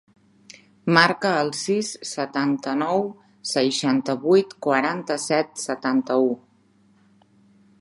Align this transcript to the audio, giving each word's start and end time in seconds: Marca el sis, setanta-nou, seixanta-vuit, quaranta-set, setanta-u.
Marca 0.95 1.33
el 1.41 1.51
sis, 1.57 1.91
setanta-nou, 2.11 3.05
seixanta-vuit, 3.51 4.57
quaranta-set, 4.67 5.53
setanta-u. 5.69 6.33